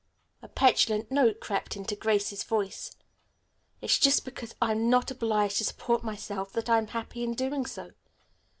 A 0.41 0.47
petulant 0.49 1.11
note 1.11 1.39
crept 1.39 1.75
into 1.77 1.95
Grace's 1.95 2.43
voice. 2.43 2.95
"It's 3.81 3.99
just 3.99 4.25
because 4.25 4.55
I'm 4.59 4.89
not 4.89 5.11
obliged 5.11 5.59
to 5.59 5.63
support 5.63 6.03
myself 6.03 6.51
that 6.53 6.71
I'm 6.71 6.87
happy 6.87 7.23
in 7.23 7.35
doing 7.35 7.67
so. 7.67 7.91